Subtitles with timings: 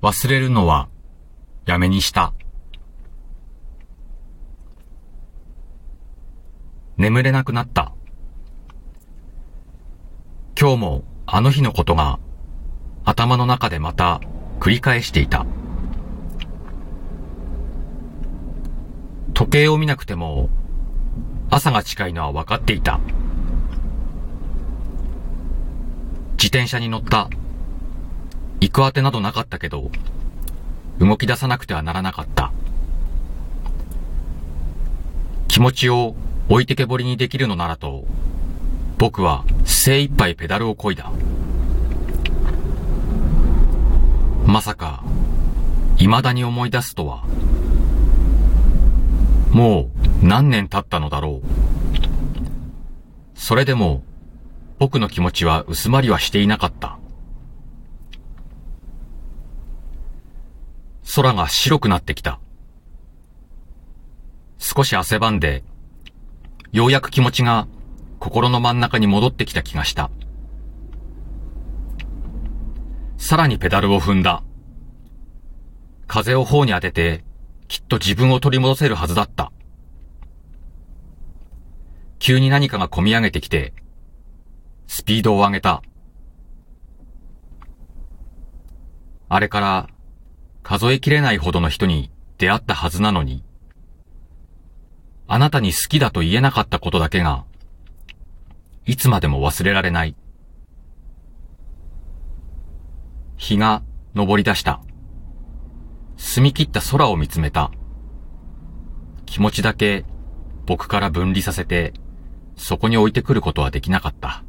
[0.00, 0.88] 忘れるのは
[1.66, 2.32] やめにした。
[6.96, 7.92] 眠れなくなった。
[10.58, 12.20] 今日もあの日のことが
[13.04, 14.20] 頭の中でまた
[14.60, 15.46] 繰り返していた。
[19.34, 20.48] 時計を見なくても
[21.50, 23.00] 朝が近いのは分かっていた。
[26.32, 27.28] 自転車に乗った。
[28.60, 29.90] 行く当てなどなかったけど、
[30.98, 32.52] 動き出さなくてはならなかった。
[35.46, 36.14] 気持ちを
[36.48, 38.04] 置いてけぼりにできるのならと、
[38.98, 41.10] 僕は精一杯ペダルを漕いだ。
[44.44, 45.04] まさか、
[45.98, 47.24] 未だに思い出すとは。
[49.50, 49.90] も
[50.22, 51.48] う何年経ったのだろう。
[53.38, 54.02] それでも、
[54.78, 56.98] 僕の気持ちは薄まりはしていなかった。
[61.18, 62.38] 空が白くなってきた。
[64.58, 65.64] 少し汗ばんで、
[66.70, 67.66] ようやく気持ちが
[68.20, 70.12] 心の真ん中に戻ってきた気がした。
[73.16, 74.44] さらにペダルを踏んだ。
[76.06, 77.24] 風を頬に当てて、
[77.66, 79.50] きっと自分を取り戻せるはずだった。
[82.20, 83.74] 急に何かが込み上げてきて、
[84.86, 85.82] スピードを上げた。
[89.28, 89.88] あれから
[90.68, 93.42] 数えきれないほどの人に出会ったはずなのに、
[95.26, 97.46] あなたに好きだと言えなかったことだけが、
[98.84, 100.14] いつまでも忘れられない。
[103.38, 103.82] 日が
[104.14, 104.82] 昇り出した。
[106.18, 107.70] 澄み切った空を見つめた。
[109.24, 110.04] 気持ちだけ
[110.66, 111.94] 僕から分離させて、
[112.56, 114.44] そこに置いてくることはできなかった。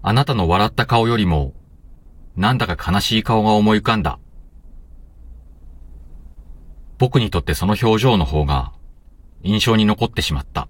[0.00, 1.54] あなたの笑った顔よりも、
[2.38, 4.20] なんだか悲しい顔が思い浮かんだ。
[6.96, 8.72] 僕にとってその表情の方が
[9.42, 10.68] 印象に残ってしまった。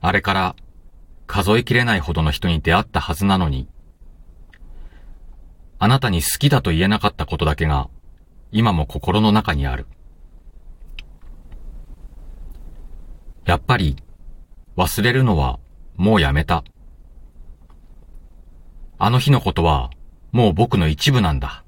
[0.00, 0.56] あれから
[1.26, 3.68] 数えきれないほどの人に出会ったはずなのに、
[5.80, 7.90] あなたに好きだと言えなかったことだけが
[8.52, 9.86] 今も心の中にある。
[13.44, 13.96] やっぱり
[14.76, 15.58] 忘れるのは
[15.96, 16.62] もうやめた。
[19.04, 19.90] あの日のことは
[20.30, 21.64] もう僕の一部なんだ。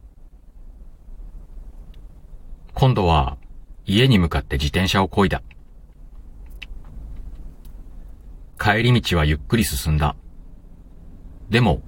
[2.75, 3.39] 今度は
[3.87, 5.43] 家に向かって自転車を漕いだ。
[8.57, 10.15] 帰り道はゆっくり進んだ。
[11.51, 11.83] でも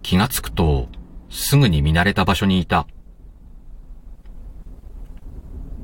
[0.00, 0.88] 気がつくと
[1.28, 2.86] すぐに見慣れた場所にいた。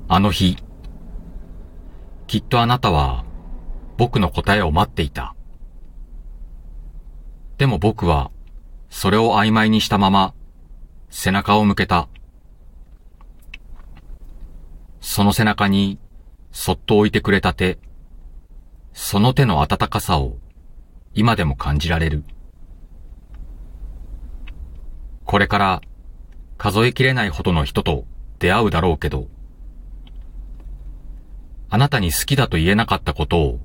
[0.08, 0.56] あの日、
[2.26, 3.26] きっとあなたは
[3.98, 5.36] 僕の答えを待っていた。
[7.58, 8.30] でも僕は
[8.96, 10.34] それを曖昧にしたまま
[11.10, 12.08] 背中を向けた。
[15.00, 15.98] その背中に
[16.52, 17.80] そっと置いてくれた手、
[18.92, 20.36] その手の温かさを
[21.12, 22.22] 今でも感じられる。
[25.24, 25.80] これから
[26.56, 28.06] 数えきれないほどの人と
[28.38, 29.26] 出会うだろうけど、
[31.68, 33.60] あなたに好きだと言えなかったことを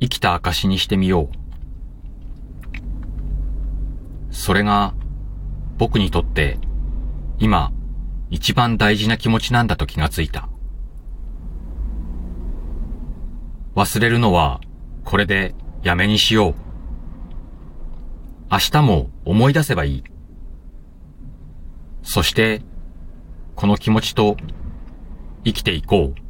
[0.00, 1.39] 生きた証にしてみよう。
[4.40, 4.94] それが
[5.76, 6.58] 僕にとって
[7.38, 7.72] 今
[8.30, 10.48] 一番大事な気持ちなんだと気がついた。
[13.74, 14.62] 忘れるのは
[15.04, 16.54] これでやめにしよう。
[18.50, 20.04] 明日も思い出せばいい。
[22.02, 22.62] そして
[23.56, 24.38] この気持ちと
[25.44, 26.29] 生きていこう。